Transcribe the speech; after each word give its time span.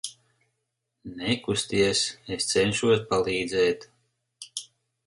Nekusties, 1.19 2.01
es 2.39 2.49
cenšos 2.55 3.07
palīdzēt. 3.13 3.89